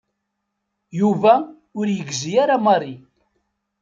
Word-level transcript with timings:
Yuba 0.99 1.33
ur 1.79 1.85
yegzi 1.95 2.31
ara 2.43 2.55
Mary. 2.65 2.95